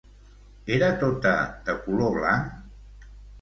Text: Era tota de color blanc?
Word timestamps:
Era 0.77 0.87
tota 1.03 1.33
de 1.67 1.75
color 1.85 2.17
blanc? 2.17 3.07